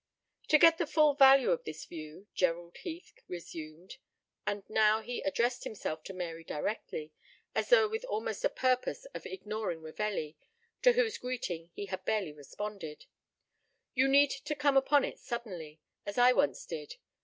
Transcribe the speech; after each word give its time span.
"To 0.47 0.57
get 0.57 0.79
the 0.79 0.87
full 0.87 1.13
value 1.13 1.51
of 1.51 1.63
this 1.63 1.85
view," 1.85 2.25
Gerald 2.33 2.77
Heath 2.77 3.13
resumed, 3.27 3.97
and 4.47 4.67
now 4.67 5.01
he 5.03 5.21
addressed 5.21 5.63
himself 5.63 6.03
to 6.05 6.13
Mary 6.15 6.43
directly, 6.43 7.13
as 7.53 7.69
though 7.69 7.87
with 7.87 8.03
almost 8.05 8.43
a 8.43 8.49
purpose 8.49 9.05
of 9.13 9.27
ignoring 9.27 9.83
Ravelli, 9.83 10.37
to 10.81 10.93
whose 10.93 11.19
greeting 11.19 11.69
he 11.75 11.85
had 11.85 12.03
barely 12.03 12.33
responded, 12.33 13.05
"you 13.93 14.07
need 14.07 14.31
to 14.31 14.55
come 14.55 14.75
upon 14.75 15.05
it 15.05 15.19
suddenly 15.19 15.79
as 16.03 16.17
I 16.17 16.33
once 16.33 16.65
did. 16.65 16.95